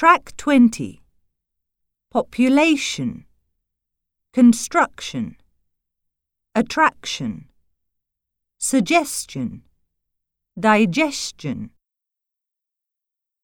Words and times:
Track 0.00 0.36
20 0.36 1.02
Population. 2.12 3.24
Construction. 4.32 5.36
Attraction. 6.54 7.48
Suggestion. 8.58 9.62
Digestion. 10.56 11.70